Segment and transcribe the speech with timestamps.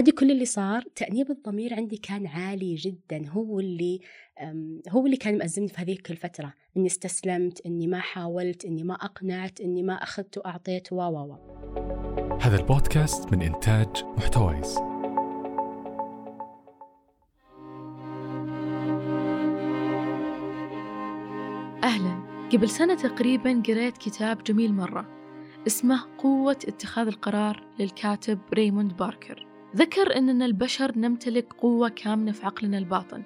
[0.00, 4.00] عادي كل اللي صار تأنيب الضمير عندي كان عالي جدا هو اللي
[4.88, 9.60] هو اللي كان مأزمني في هذيك الفترة إني استسلمت إني ما حاولت إني ما أقنعت
[9.60, 11.36] إني ما أخذت وأعطيت و و
[12.40, 14.76] هذا البودكاست من إنتاج محتويس.
[21.84, 22.48] أهلا.
[22.52, 25.06] قبل سنة تقريبا قريت كتاب جميل مرة
[25.66, 29.49] اسمه قوة اتخاذ القرار للكاتب ريموند باركر.
[29.76, 33.22] ذكر أننا البشر نمتلك قوة كامنة في عقلنا الباطن.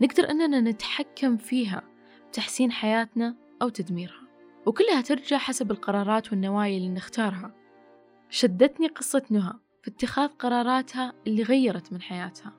[0.00, 1.82] نقدر أننا نتحكم فيها
[2.28, 4.28] بتحسين حياتنا أو تدميرها.
[4.66, 7.54] وكلها ترجع حسب القرارات والنوايا اللي نختارها.
[8.30, 12.52] شدتني قصة نهى في اتخاذ قراراتها اللي غيرت من حياتها.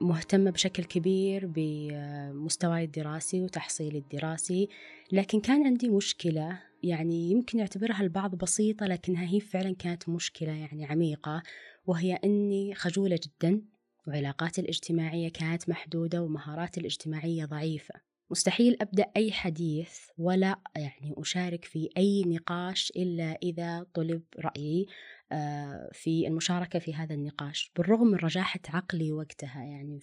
[0.00, 4.68] مهتمة بشكل كبير بمستواي الدراسي وتحصيلي الدراسي
[5.12, 10.86] لكن كان عندي مشكلة يعني يمكن يعتبرها البعض بسيطة لكنها هي فعلا كانت مشكلة يعني
[10.86, 11.42] عميقة.
[11.86, 13.62] وهي أني خجولة جدا
[14.06, 17.94] وعلاقاتي الاجتماعية كانت محدودة ومهاراتي الاجتماعية ضعيفة.
[18.30, 24.86] مستحيل أبدأ أي حديث ولا يعني أشارك في أي نقاش إلا إذا طلب رأيي
[25.32, 27.72] آه، في المشاركة في هذا النقاش.
[27.76, 30.00] بالرغم من رجاحة عقلي وقتها يعني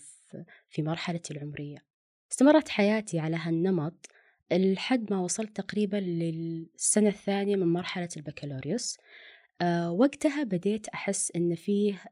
[0.70, 1.78] في مرحلتي العمرية.
[2.32, 4.08] استمرت حياتي على هالنمط
[4.52, 8.98] لحد ما وصلت تقريبا للسنة الثانية من مرحلة البكالوريوس.
[9.90, 12.04] وقتها بديت أحس إن فيه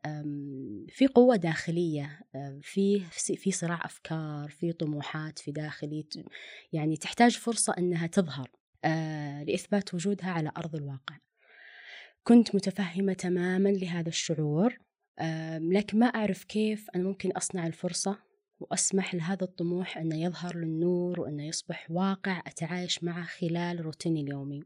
[0.89, 2.19] في قوة داخلية
[2.61, 6.05] فيه في صراع أفكار في طموحات في داخلي
[6.73, 8.51] يعني تحتاج فرصة إنها تظهر
[8.85, 11.17] آه، لإثبات وجودها على أرض الواقع.
[12.23, 14.77] كنت متفهمة تماما لهذا الشعور
[15.59, 18.17] لكن ما أعرف كيف أنا ممكن أصنع الفرصة
[18.59, 24.63] وأسمح لهذا الطموح أنه يظهر للنور وأنه يصبح واقع أتعايش معه خلال روتيني اليومي.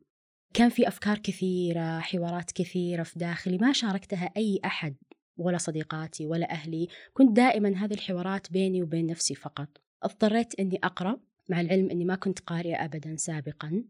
[0.55, 4.95] كان في أفكار كثيرة حوارات كثيرة في داخلي ما شاركتها أي أحد
[5.37, 6.87] ولا صديقاتي ولا أهلي.
[7.13, 9.67] كنت دائما هذه الحوارات بيني وبين نفسي فقط.
[10.03, 11.17] اضطريت أني أقرأ
[11.49, 13.83] مع العلم أني ما كنت قارئة أبدا سابقا.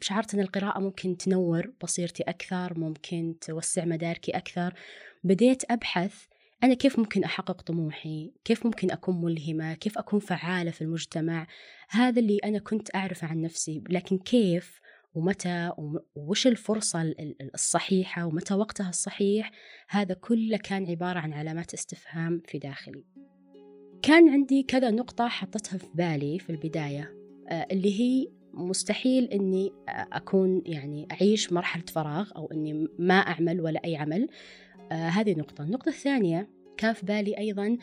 [0.00, 4.74] شعرت أن القراءة ممكن تنور بصيرتي أكثر ممكن توسع مداركي أكثر.
[5.24, 6.24] بديت أبحث
[6.64, 11.46] أنا كيف ممكن أحقق طموحي؟ كيف ممكن أكون ملهمة؟ كيف أكون فعالة في المجتمع؟
[11.88, 13.82] هذا اللي أنا كنت أعرفه عن نفسي.
[13.90, 14.83] لكن كيف
[15.14, 15.72] ومتى
[16.16, 17.14] وش الفرصة
[17.54, 19.50] الصحيحة ومتى وقتها الصحيح.
[19.88, 23.04] هذا كله كان عبارة عن علامات استفهام في داخلي.
[24.02, 27.14] كان عندي كذا نقطة حطتها في بالي في البداية
[27.48, 33.80] آه، اللي هي مستحيل إني أكون يعني أعيش مرحلة فراغ أو إني ما أعمل ولا
[33.84, 34.28] أي عمل.
[34.92, 35.64] آه هذه نقطة.
[35.64, 37.76] النقطة الثانية كان في بالي أيضا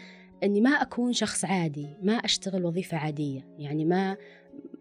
[0.44, 3.48] إني ما أكون شخص عادي ما أشتغل وظيفة عادية.
[3.58, 4.18] يعني ما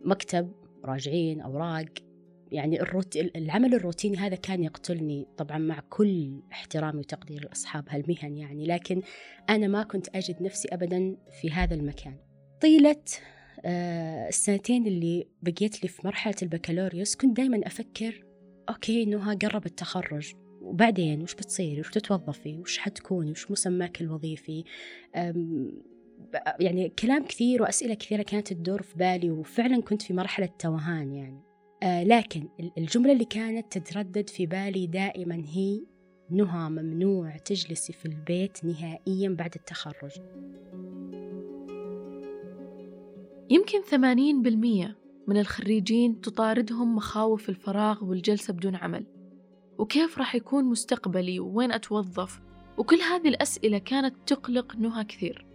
[0.04, 0.52] مكتب
[0.84, 2.09] راجعين أوراق.
[2.52, 3.16] يعني الروت...
[3.16, 9.02] العمل الروتيني هذا كان يقتلني طبعا مع كل احترامي وتقدير لأصحاب هالمهن يعني لكن
[9.50, 12.16] أنا ما كنت أجد نفسي ابدا في هذا المكان.
[12.60, 13.02] طيله
[13.64, 18.24] آه السنتين اللي بقيت لي في مرحلة البكالوريوس كنت دائما أفكر
[18.68, 20.32] أوكي نهى قرب التخرج.
[20.60, 24.64] وبعدين وش بتصيري وش تتوظفي وش حتكوني وش مسماك الوظيفي؟
[26.60, 31.49] يعني كلام كثير وأسئلة كثيرة كانت تدور في بالي وفعلا كنت في مرحلة توهان يعني.
[31.84, 32.48] لكن
[32.78, 35.80] الجملة اللي كانت تتردد في بالي دائما هي
[36.30, 40.10] نهى ممنوع تجلسي في البيت نهائيا بعد التخرج.
[43.50, 44.96] يمكن ثمانين بالمية
[45.26, 49.06] من الخريجين تطاردهم مخاوف الفراغ والجلسة بدون عمل.
[49.78, 52.40] وكيف راح يكون مستقبلي؟ ووين أتوظف؟
[52.78, 55.46] وكل هذه الأسئلة كانت تقلق نهى كثير.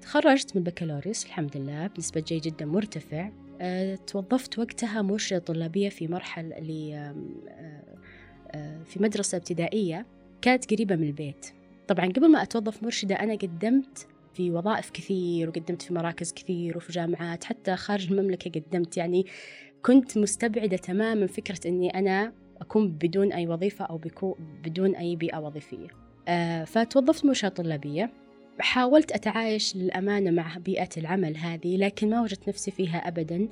[0.00, 3.30] تخرجت من البكالوريوس الحمد لله بنسبة جيد جدا مرتفع.
[4.06, 7.14] توظفت وقتها مرشدة طلابية في مرحلة أه،
[8.50, 10.06] أه، في مدرسة ابتدائية
[10.42, 11.46] كانت قريبة من البيت.
[11.88, 16.92] طبعا قبل ما أتوظف مرشدة أنا قدمت في وظائف كثير وقدمت في مراكز كثير وفي
[16.92, 18.96] جامعات حتى خارج المملكة قدمت.
[18.96, 19.26] يعني
[19.82, 24.00] كنت مستبعدة تماما فكرة أني أنا أكون بدون أي وظيفة أو
[24.64, 25.88] بدون أي بيئة وظيفية.
[26.64, 28.23] فتوظفت مرشدة طلابية.
[28.60, 33.48] حاولت أتعايش للأمانة مع بيئة العمل هذه لكن ما وجدت نفسي فيها أبدا.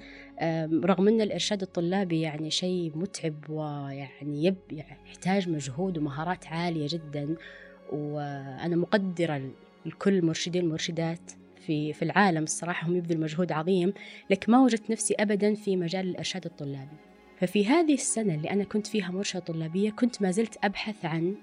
[0.85, 7.37] رغم أن الإرشاد الطلابي يعني شيء متعب ويعني يب يعني يحتاج مجهود ومهارات عالية جدا
[7.93, 9.51] وأنا مقدرة
[9.87, 11.33] لكل مرشدين المرشدات
[11.67, 13.93] في في العالم الصراحة هم يبذلوا مجهود عظيم
[14.31, 16.97] لكن ما وجدت نفسي أبدا في مجال الإرشاد الطلابي.
[17.37, 21.35] ففي هذه السنة اللي أنا كنت فيها مرشدة طلابية كنت ما زلت أبحث عن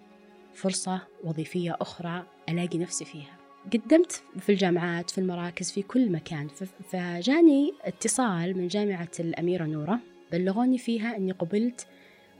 [0.53, 3.38] فرصة وظيفية أخرى ألاقي نفسي فيها.
[3.73, 6.47] قدمت في الجامعات في المراكز في كل مكان.
[6.91, 9.99] فجاني اتصال من جامعة الأميرة نورة
[10.31, 11.87] بلغوني فيها أني قبلت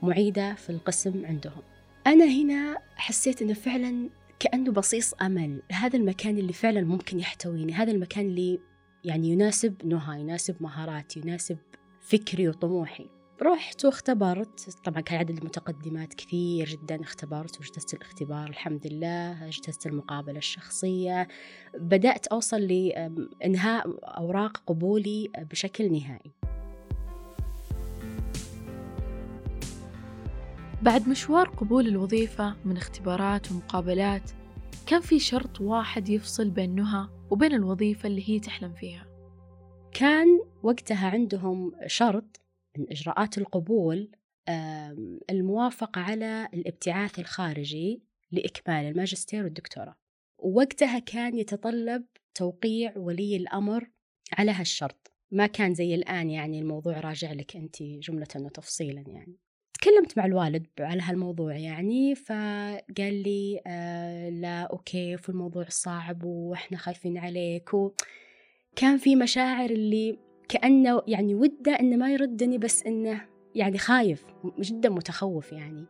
[0.02, 1.62] معيدة في القسم عندهم.
[2.06, 5.62] أنا هنا حسيت أنه فعلا كأنه بصيص أمل.
[5.72, 7.72] هذا المكان اللي فعلا ممكن يحتويني.
[7.72, 8.60] هذا المكان اللي
[9.04, 11.58] يعني يناسب نهى يناسب مهاراتي يناسب
[12.00, 13.19] فكري وطموحي.
[13.42, 14.76] رحت واختبرت.
[14.84, 17.00] طبعا كان عدد المتقدمات كثير جدا.
[17.00, 19.46] اختبرت واجتزت الاختبار الحمد لله.
[19.48, 21.28] اجتزت المقابلة الشخصية.
[21.74, 26.32] بدأت أوصل لإنهاء أوراق قبولي بشكل نهائي.
[30.82, 34.30] بعد مشوار قبول الوظيفة من اختبارات ومقابلات
[34.86, 39.06] كان في شرط واحد يفصل بين نهى وبين الوظيفة اللي هي تحلم فيها.
[39.92, 42.40] كان وقتها عندهم شرط
[42.78, 44.10] من إجراءات القبول
[45.30, 48.02] الموافقة على الابتعاث الخارجي
[48.32, 49.96] لإكمال الماجستير والدكتوراه.
[50.38, 53.90] ووقتها كان يتطلب توقيع ولي الأمر
[54.32, 55.12] على هالشرط.
[55.30, 59.36] ما كان زي الآن يعني الموضوع راجع لك أنت جملة وتفصيلا يعني.
[59.74, 66.78] تكلمت مع الوالد على هالموضوع يعني فقال لي آه لا أوكي في الموضوع صعب وإحنا
[66.78, 67.74] خايفين عليك.
[67.74, 70.18] وكان في مشاعر اللي
[70.50, 73.20] كأنه يعني ودة إنه ما يردني بس إنه
[73.54, 74.24] يعني خايف
[74.60, 75.84] جدا متخوف يعني.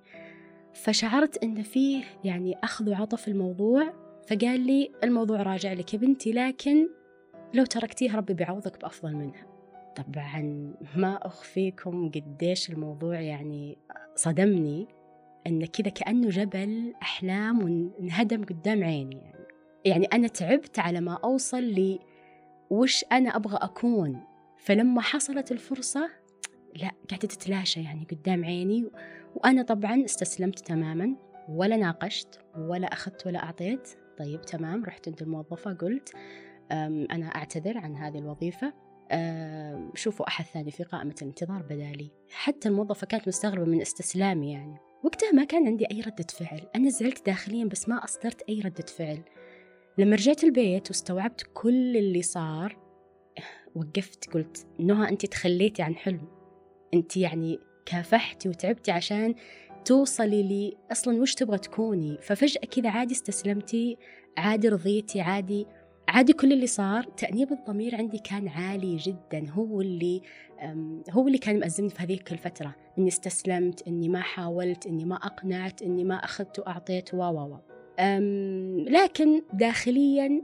[0.75, 3.93] فشعرت إن فيه يعني أخذ وعطى في الموضوع
[4.29, 6.89] فقال لي الموضوع راجع لك يا بنتي لكن
[7.55, 9.47] لو تركتيه ربي بيعوضك بأفضل منها.
[9.97, 13.79] طبعا ما أخفيكم قديش الموضوع يعني
[14.15, 14.87] صدمني
[15.47, 19.47] أن كذا كأنه جبل أحلام وانهدم قدام عيني يعني.
[19.85, 21.99] يعني أنا تعبت على ما أوصل لي
[22.71, 24.30] وش أنا أبغى أكون.
[24.61, 26.11] فلما حصلت الفرصة
[26.75, 28.91] لا قاعدة تتلاشى يعني قدام عيني
[29.35, 31.17] وأنا طبعا استسلمت تماما
[31.49, 33.89] ولا ناقشت ولا أخذت ولا أعطيت.
[34.19, 36.13] طيب تمام رحت عند الموظفة قلت
[37.11, 38.73] أنا أعتذر عن هذه الوظيفة.
[39.95, 42.11] شوفوا أحد ثاني في قائمة الانتظار بدالي.
[42.31, 44.77] حتى الموظفة كانت مستغربة من استسلامي يعني.
[45.05, 46.61] وقتها ما كان عندي أي ردة فعل.
[46.77, 49.23] أنا زعلت داخليا بس ما أصدرت أي ردة فعل.
[49.99, 52.90] لما رجعت البيت واستوعبت كل اللي صار
[53.75, 56.29] وقفت قلت نهى أنت تخليتي عن حلم.
[56.95, 59.35] أنت يعني كافحتي وتعبتي عشان
[59.85, 62.19] توصلي لي أصلا وش تبغى تكوني.
[62.23, 63.97] ففجأة كذا عادي استسلمتي
[64.37, 65.67] عادي رضيتي عادي
[66.09, 67.05] عادي كل اللي صار.
[67.05, 69.51] تأنيب الضمير عندي كان عالي جدا.
[69.51, 70.23] هو اللي
[71.11, 72.77] هو اللي كان مأزمني في هذيك الفترة.
[72.99, 77.59] إني استسلمت إني ما حاولت إني ما أقنعت إني ما أخذت وأعطيت و و
[78.89, 80.43] لكن داخليا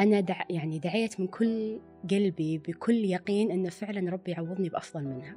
[0.00, 1.80] أنا دع يعني دعيت من كل
[2.10, 5.36] قلبي بكل يقين أن فعلا ربي يعوضني بأفضل منها.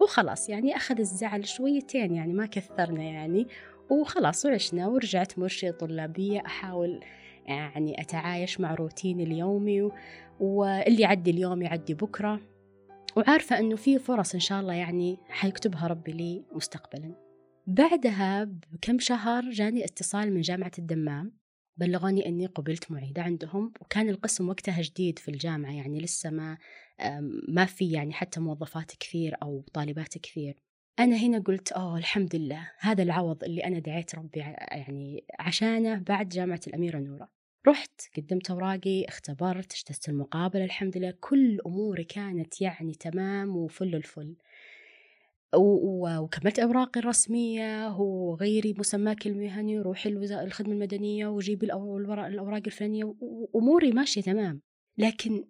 [0.00, 3.46] وخلاص يعني أخذ الزعل شويتين يعني ما كثرنا يعني.
[3.90, 7.00] وخلاص وعشنا ورجعت مرشدة طلابية أحاول
[7.46, 9.90] يعني أتعايش مع روتيني اليومي
[10.40, 12.40] واللي يعدي اليوم يعدي بكرة.
[13.16, 17.14] وعارفة أنه في فرص إن شاء الله يعني حيكتبها ربي لي مستقبلا.
[17.66, 21.39] بعدها بكم شهر جاني اتصال من جامعة الدمام.
[21.80, 26.58] بلغوني أني قبلت معيدة عندهم وكان القسم وقتها جديد في الجامعة يعني لسه ما
[27.48, 30.56] ما في يعني حتى موظفات كثير أو طالبات كثير.
[30.98, 36.28] أنا هنا قلت أوه الحمد لله هذا العوض اللي أنا دعيت ربي يعني عشانه بعد
[36.28, 37.28] جامعة الأميرة نورة
[37.68, 44.36] رحت قدمت أوراقي اختبرت اجتزت المقابلة الحمد لله كل أموري كانت يعني تمام وفل الفل.
[45.54, 54.60] وكملت أوراقي الرسمية وغيري مسماك المهني وروحي الخدمة المدنية وجيبي الأوراق الفلانية وأموري ماشية تمام.
[54.98, 55.44] لكن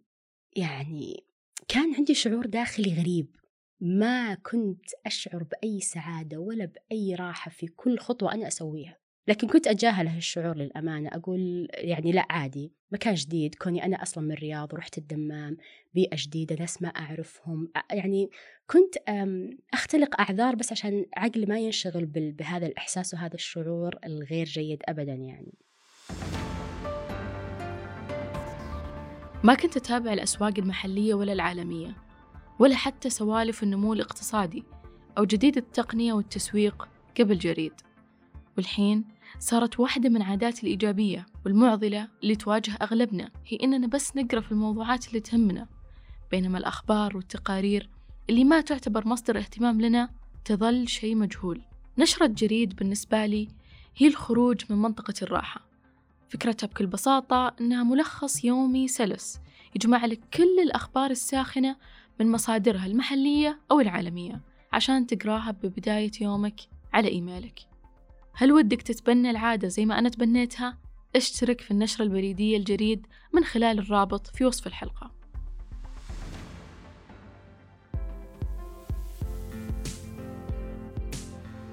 [0.56, 1.24] يعني
[1.68, 3.36] كان عندي شعور داخلي غريب.
[3.80, 8.99] ما كنت أشعر بأي سعادة ولا بأي راحة في كل خطوة أنا أسويها.
[9.28, 14.32] لكن كنت أتجاهل هالشعور للأمانة أقول يعني لا عادي مكان جديد كوني أنا أصلا من
[14.32, 15.56] الرياض ورحت الدمام
[15.94, 18.30] بيئة جديدة ناس ما أعرفهم يعني
[18.66, 18.94] كنت
[19.72, 25.54] أختلق أعذار بس عشان عقلي ما ينشغل بهذا الإحساس وهذا الشعور الغير جيد أبدا يعني.
[29.44, 31.96] ما كنت أتابع الأسواق المحلية ولا العالمية
[32.58, 34.64] ولا حتى سوالف النمو الاقتصادي
[35.18, 36.88] أو جديد التقنية والتسويق
[37.20, 37.72] قبل جريد.
[38.60, 39.04] والحين
[39.38, 45.08] صارت واحدة من عاداتي الإيجابية والمعضلة اللي تواجه أغلبنا هي إننا بس نقرأ في الموضوعات
[45.08, 45.66] اللي تهمنا
[46.30, 47.88] بينما الأخبار والتقارير
[48.30, 50.10] اللي ما تعتبر مصدر اهتمام لنا
[50.44, 51.62] تظل شيء مجهول.
[51.98, 53.48] نشرة جريد بالنسبة لي
[53.96, 55.60] هي الخروج من منطقة الراحة.
[56.28, 59.40] فكرتها بكل بساطة إنها ملخص يومي سلس
[59.76, 61.76] يجمع لك كل الأخبار الساخنة
[62.20, 64.40] من مصادرها المحلية أو العالمية
[64.72, 66.60] عشان تقراها ببداية يومك
[66.92, 67.69] على إيميلك.
[68.34, 70.78] هل ودك تتبنى العادة زي ما أنا تبنيتها؟
[71.16, 75.10] اشترك في النشرة البريدية الجريد من خلال الرابط في وصف الحلقة.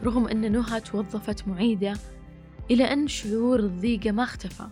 [0.04, 1.94] رغم أن نهى توظفت معيدة
[2.72, 4.68] إلى أن شعور الضيقة ما اختفى.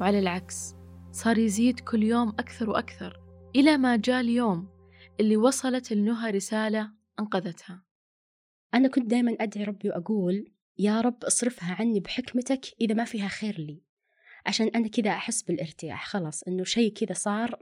[0.00, 0.74] وعلى العكس
[1.12, 3.20] صار يزيد كل يوم أكثر وأكثر
[3.56, 4.68] إلى ما جاء اليوم
[5.20, 6.90] اللي وصلت لنهى رسالة
[7.20, 7.82] أنقذتها.
[8.74, 13.58] أنا كنت دائما أدعي ربي وأقول يا رب اصرفها عني بحكمتك إذا ما فيها خير
[13.60, 13.82] لي.
[14.46, 17.58] عشان أنا كذا أحس بالارتياح خلاص إنه شيء كذا صار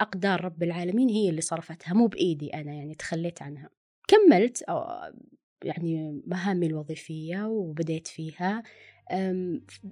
[0.00, 3.70] أقدار رب العالمين هي اللي صرفتها مو بإيدي أنا يعني تخليت عنها.
[4.08, 4.64] كملت
[5.64, 8.62] يعني مهامي الوظيفية وبديت فيها.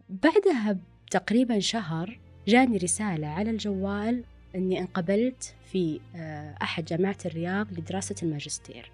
[0.08, 0.78] بعدها
[1.10, 4.24] تقريبا شهر جاني رسالة على الجوال
[4.54, 8.90] أني انقبلت في آه، أحد جامعات الرياض لدراسة الماجستير.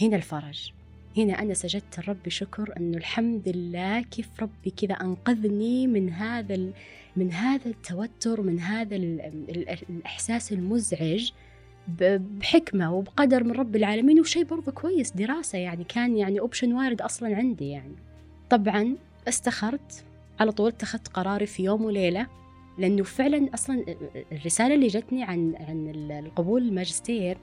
[0.00, 0.72] هنا الفرج.
[1.16, 6.72] هنا أنا سجدت لربي شكر أنه الحمد لله كيف ربي كذا أنقذني من هذا
[7.16, 11.30] من هذا التوتر من هذا الإحساس المزعج
[11.88, 17.36] بحكمة وبقدر من رب العالمين وشيء برضه كويس دراسة يعني كان يعني option وارد أصلا
[17.36, 17.96] عندي يعني.
[18.50, 18.96] طبعا
[19.28, 20.04] استخرت
[20.40, 22.26] على طول اتخذت قراري في يوم وليلة
[22.78, 23.84] لأنه فعلا أصلا
[24.32, 27.38] الرسالة اللي جتني عن عن القبول الماجستير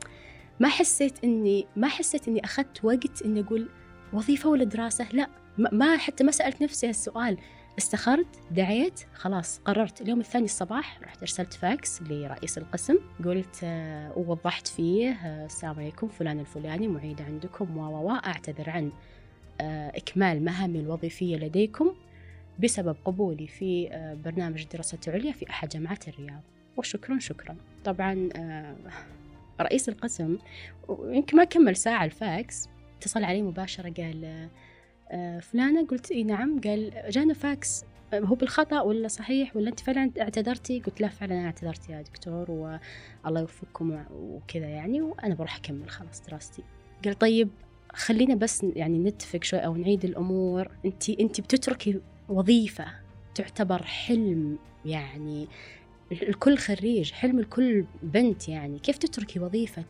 [0.60, 3.70] ما حسيت إني ما حسيت إني أخذت وقت إني أقول
[4.14, 5.28] وظيفة ولا دراسة؟ لا.
[5.58, 7.38] ما حتى ما سألت نفسي هالسؤال.
[7.78, 9.62] استخرت دعيت خلاص.
[9.66, 12.96] قررت اليوم الثاني الصباح رحت أرسلت فاكس لرئيس القسم.
[13.26, 18.92] قلت آه، ووضحت فيه آه، السلام عليكم فلان الفلاني معيدة عندكم و أعتذر عن
[19.62, 21.96] آه، إكمال مهامي الوظيفية لديكم
[22.60, 23.90] بسبب قبولي في
[24.26, 26.42] برنامج الدراسات العليا في أحد جامعات الرياض.
[26.78, 27.56] وشكرا شكرا.
[27.86, 28.30] طبعا
[29.62, 30.38] رئيس القسم
[30.90, 34.50] يمكن ما كمل ساعة الفاكس اتصل علي مباشرة قال
[35.12, 37.86] آه، فلانة قلت إي نعم قال جانا فاكس.
[38.14, 42.52] هو بالخطأ ولا صحيح ولا أنت فعلا اعتذرتي؟ قلت لا فعلا أنا اعتذرت يا دكتور
[42.52, 46.64] والله يوفقكم وكذا يعني وأنا بروح أكمل خلاص دراستي.
[47.06, 47.50] قال طيب
[47.94, 50.72] خلينا بس يعني نتفق شوي أو نعيد الأمور.
[50.86, 52.86] أنت أنت بتتركي وظيفة
[53.36, 55.48] تعتبر حلم يعني
[56.12, 58.80] الكل خريج حلم الكل بنت يعني.
[58.80, 59.86] كيف تتركي وظيفة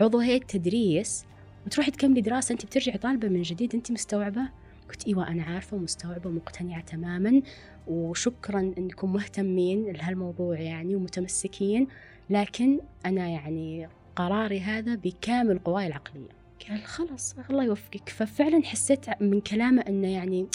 [0.00, 1.24] عضو هيئة تدريس
[1.66, 4.42] وتروحي تكملي دراسة أنت بترجعي طالبة من جديد أنت مستوعبة؟
[4.88, 7.42] قلت إيوة أنا عارفة ومستوعبة ومقتنعة تماما
[7.86, 11.88] وشكرا أنكم مهتمين لهالموضوع يعني ومتمسكين
[12.30, 16.28] لكن أنا يعني قراري هذا بكامل قواي العقلية.
[16.68, 18.08] قال خلاص الله يوفقك.
[18.08, 20.46] ففعلا حسيت من كلامه أنه يعني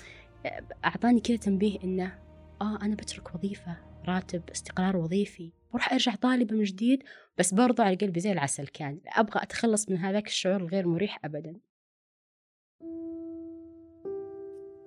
[0.85, 2.13] أعطاني كذا تنبيه أنه
[2.61, 3.90] آه أنا بترك وظيفة.
[4.07, 5.51] راتب استقرار وظيفي.
[5.73, 7.03] وراح أرجع طالبة من جديد
[7.37, 8.99] بس برضو على قلبي زي العسل كان.
[9.07, 11.59] أبغى أتخلص من هذاك الشعور الغير مريح أبدا.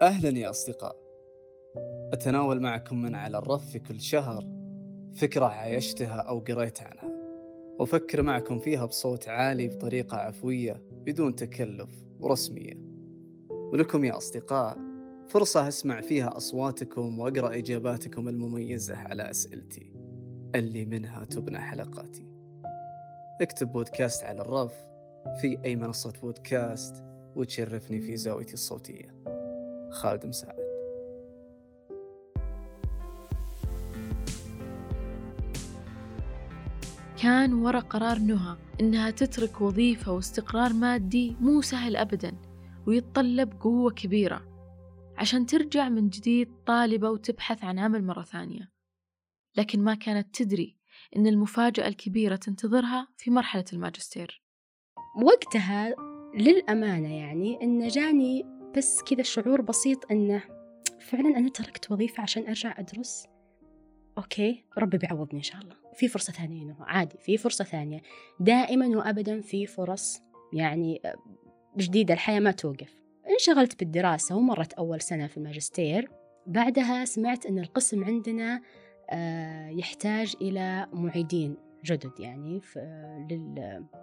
[0.02, 0.96] أهلا يا أصدقاء.
[2.12, 4.44] أتناول معكم من على الرف في كل شهر
[5.14, 7.14] فكرة عايشتها أو قريت عنها
[7.78, 11.90] وأفكر معكم فيها بصوت عالي بطريقة عفوية بدون تكلف
[12.20, 12.74] ورسمية.
[13.48, 14.93] ولكم يا أصدقاء
[15.28, 19.92] فرصة أسمع فيها أصواتكم وأقرأ إجاباتكم المميزة على أسئلتي.
[20.54, 22.28] اللي منها تبنى حلقاتي.
[23.40, 24.74] اكتب بودكاست على الرف
[25.40, 27.04] في أي منصة بودكاست
[27.36, 29.14] وتشرفني في زاويتي الصوتية.
[29.90, 30.64] خالد مساعد.
[37.22, 42.32] كان ورا قرار نهى إنها تترك وظيفة واستقرار مادي مو سهل أبدا
[42.86, 44.53] ويتطلب قوة كبيرة.
[45.18, 48.72] عشان ترجع من جديد طالبة وتبحث عن عمل مرة ثانية.
[49.56, 50.76] لكن ما كانت تدري
[51.16, 54.42] إن المفاجأة الكبيرة تنتظرها في مرحلة الماجستير.
[55.22, 55.94] وقتها
[56.34, 58.44] للأمانة يعني إن جاني
[58.76, 60.42] بس كذا شعور بسيط إنه
[61.00, 63.26] فعلا أنا تركت وظيفة عشان أرجع أدرس.
[64.18, 65.76] أوكي ربي بيعوضني إن شاء الله.
[65.94, 68.02] في فرصة ثانية إنه عادي في فرصة ثانية.
[68.40, 71.02] دائما وأبدا في فرص يعني
[71.76, 73.03] جديدة الحياة ما توقف.
[73.30, 76.10] انشغلت بالدراسة ومرت أول سنة في الماجستير.
[76.46, 78.60] بعدها سمعت أن القسم عندنا
[79.10, 82.60] آه، يحتاج إلى معيدين جدد يعني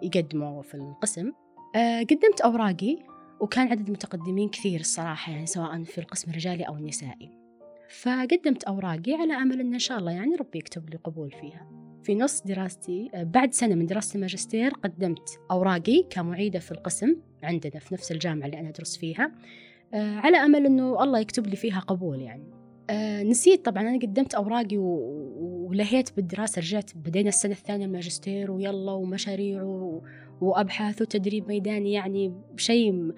[0.02, 1.32] يقدموا في القسم.
[1.76, 2.98] آه، قدمت أوراقي
[3.40, 7.30] وكان عدد متقدمين كثير الصراحة يعني سواء في القسم الرجالي أو النسائي.
[8.00, 11.70] فقدمت أوراقي على أمل أن إن شاء الله يعني ربي يكتب لي قبول فيها.
[12.02, 17.16] في نص دراستي آه، بعد سنة من دراسة الماجستير قدمت أوراقي كمعيدة في القسم.
[17.42, 19.32] عندنا في نفس الجامعة اللي أنا أدرس فيها
[19.94, 22.44] على أمل أنه الله يكتب لي فيها قبول يعني
[22.90, 24.76] آه نسيت طبعا أنا قدمت أوراقي.
[24.76, 29.62] ولهيت بالدراسة رجعت بدينا السنة الثانية الماجستير ويلا ومشاريع.
[30.40, 33.12] وأبحاث وتدريب ميداني يعني شيء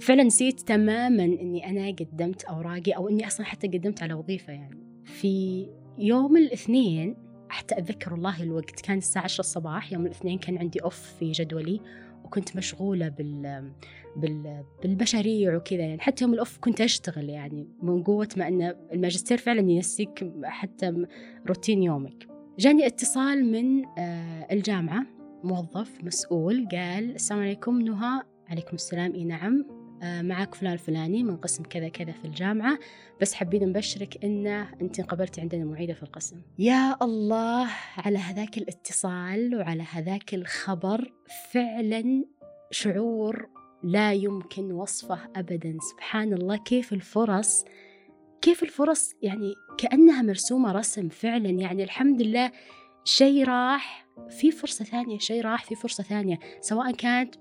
[0.00, 4.78] فعلا نسيت تماما أني أنا قدمت أوراقي أو أني أصلا حتى قدمت على وظيفة يعني
[5.04, 5.66] في
[5.98, 7.16] يوم الاثنين
[7.48, 11.80] حتى أتذكر والله الوقت كان الساعة 10 الصباح يوم الاثنين كان عندي أوف في جدولي
[12.34, 13.72] كنت مشغولة بال
[14.16, 16.00] بال بالمشاريع وكذا يعني.
[16.00, 21.06] حتى يوم الأوف كنت أشتغل يعني من قوة ما أن الماجستير فعلا ينسيك حتى
[21.46, 22.26] روتين يومك.
[22.58, 25.06] جاني اتصال من آه، الجامعة
[25.44, 28.22] موظف مسؤول قال السلام عليكم نهى.
[28.48, 29.83] عليكم السلام إي نعم.
[30.04, 32.78] معك فلان الفلاني من قسم كذا كذا في الجامعة
[33.20, 34.46] بس حابين نبشرك إن
[34.80, 36.36] أنت انقبلتي عندنا معيدة في القسم.
[36.58, 41.12] يا الله على هذاك الاتصال وعلى هذاك الخبر
[41.50, 42.24] فعلا
[42.70, 43.48] شعور
[43.82, 45.78] لا يمكن وصفه أبدا.
[45.90, 47.64] سبحان الله كيف الفرص
[48.42, 51.50] كيف الفرص يعني كأنها مرسومة رسم فعلا.
[51.50, 52.52] يعني الحمد لله
[53.04, 57.34] شيء راح في فرصة ثانية شيء راح في فرصة ثانية سواء كانت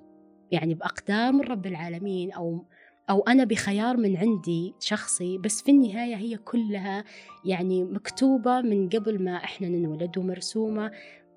[0.54, 2.66] يعني بأقدار من رب العالمين أو
[3.10, 7.04] أو أنا بخيار من عندي شخصي بس في النهاية هي كلها
[7.46, 10.92] يعني مكتوبة من قبل ما إحنا ننولد ومرسومة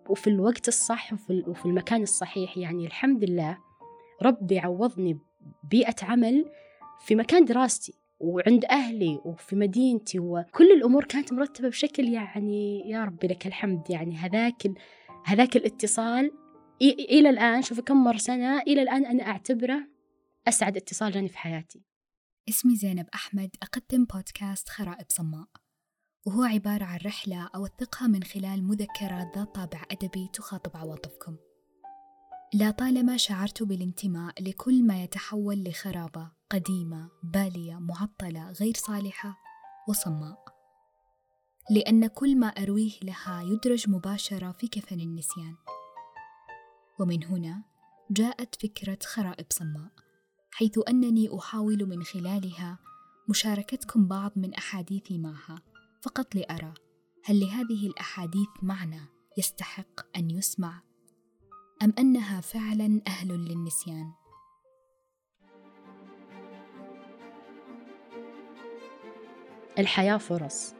[0.08, 2.58] وفي الوقت الصح وفي, المكان الصحيح.
[2.58, 3.58] يعني الحمد لله
[4.22, 5.18] ربي عوضني
[5.70, 6.44] بيئة عمل
[7.00, 13.26] في مكان دراستي وعند أهلي وفي مدينتي وكل الأمور كانت مرتبة بشكل يعني يا ربي
[13.26, 13.90] لك الحمد.
[13.90, 14.66] يعني هذاك
[15.24, 16.30] هذاك الاتصال
[16.82, 19.88] إلى الآن شوفي كم مر سنة إلى الآن أنا أعتبره
[20.48, 21.82] أسعد اتصال جاني في حياتي.
[22.48, 25.46] اسمي زينب أحمد أقدم بودكاست خرائب صماء
[26.26, 31.36] وهو عبارة عن رحلة أوثقها من خلال مذكرات ذات طابع أدبي تخاطب عواطفكم.
[32.54, 39.36] لا طالما شعرت بالانتماء لكل ما يتحول لخرابة قديمة بالية معطلة غير صالحة
[39.88, 40.44] وصماء.
[41.70, 45.54] لأن كل ما أرويه لها يدرج مباشرة في كفن النسيان.
[46.98, 47.62] ومن هنا
[48.10, 49.90] جاءت فكرة خرائب صماء
[50.50, 52.78] حيث أنني أحاول من خلالها
[53.28, 55.62] مشاركتكم بعض من أحاديثي معها
[56.02, 56.74] فقط لأرى
[57.24, 59.00] هل لهذه الأحاديث معنى
[59.38, 60.82] يستحق أن يسمع
[61.82, 64.12] أم أنها فعلا أهل للنسيان؟
[69.78, 70.74] الحياة فرص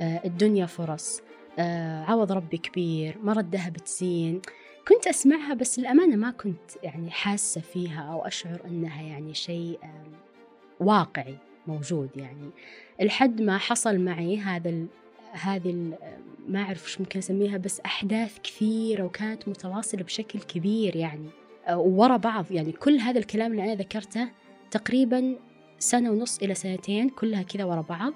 [0.00, 1.20] آه، الدنيا فرص
[1.58, 4.42] آه، عوض ربي كبير ما ردها بتزين
[4.88, 9.78] كنت أسمعها بس الأمانة ما كنت يعني حاسة فيها أو أشعر أنها يعني شيء
[10.80, 12.50] واقعي موجود يعني.
[13.00, 14.86] لحد ما حصل معي هذا
[15.32, 15.96] هذه
[16.48, 21.28] ما أعرف شو ممكن أسميها بس أحداث كثيرة وكانت متواصلة بشكل كبير يعني.
[21.70, 24.28] ورا بعض يعني كل هذا الكلام اللي أنا ذكرته
[24.70, 25.36] تقريبا
[25.78, 28.12] سنة ونص إلى سنتين كلها كذا ورا بعض.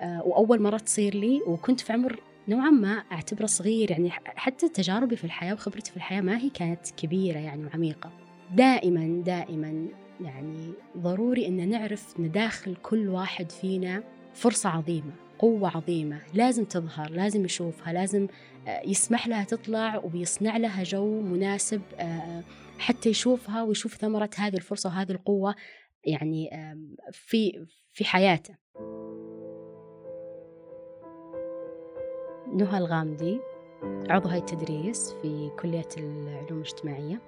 [0.00, 5.16] آه، وأول مرة تصير لي وكنت في عمر نوعا ما أعتبره صغير يعني حتى تجاربي
[5.16, 8.12] في الحياة وخبرتي في الحياة ما هي كانت كبيرة يعني وعميقة.
[8.54, 9.88] دائما دائما
[10.20, 14.02] يعني ضروري أن نعرف نداخل كل واحد فينا
[14.34, 18.26] فرصة عظيمة قوة عظيمة لازم تظهر لازم يشوفها لازم
[18.68, 22.42] آه، يسمح لها تطلع ويصنع لها جو مناسب آه،
[22.78, 25.54] حتى يشوفها ويشوف ثمرة هذه الفرصة وهذه القوة
[26.04, 26.50] يعني
[27.12, 28.54] في في حياته.
[32.54, 33.40] نهى الغامدي
[33.82, 37.20] عضو هيئة التدريس في كلية العلوم الاجتماعية.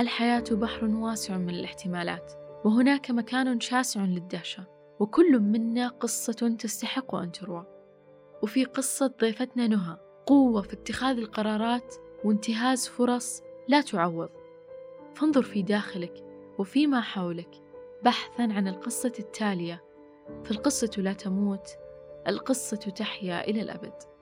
[0.00, 2.32] الحياة بحر واسع من الاحتمالات
[2.64, 4.64] وهناك مكان شاسع للدهشة
[5.00, 7.66] وكل منا قصة تستحق أن تروى.
[8.42, 14.30] وفي قصة ضيفتنا نهى قوة في اتخاذ القرارات وانتهاز فرص لا تعوض.
[15.14, 16.24] فانظر في داخلك
[16.58, 17.62] وفيما حولك
[18.02, 19.84] بحثا عن القصة التالية.
[20.44, 21.68] فالقصة لا تموت
[22.28, 24.13] القصة تحيا إلى الأبد.